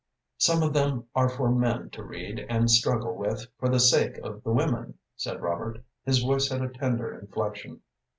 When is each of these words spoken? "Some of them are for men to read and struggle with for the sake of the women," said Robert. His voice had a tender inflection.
"Some 0.39 0.63
of 0.63 0.73
them 0.73 1.03
are 1.13 1.29
for 1.29 1.51
men 1.51 1.91
to 1.91 2.03
read 2.03 2.43
and 2.49 2.71
struggle 2.71 3.13
with 3.15 3.45
for 3.59 3.69
the 3.69 3.79
sake 3.79 4.17
of 4.23 4.41
the 4.43 4.51
women," 4.51 4.97
said 5.15 5.43
Robert. 5.43 5.83
His 6.05 6.23
voice 6.23 6.49
had 6.49 6.63
a 6.63 6.69
tender 6.69 7.13
inflection. 7.19 7.81